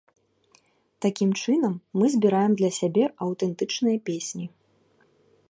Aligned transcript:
Такім 1.05 1.29
чынам 1.43 1.75
мы 1.99 2.05
збіраем 2.15 2.53
для 2.63 2.71
сябе 2.79 3.05
аўтэнтычныя 3.27 3.97
песні. 4.11 4.45